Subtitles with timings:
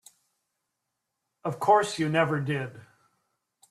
[1.43, 2.71] Of course you never did.